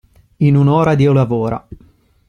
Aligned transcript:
In 0.37 0.55
un'ora 0.55 0.95
Dio 0.95 1.13
lavora. 1.13 1.67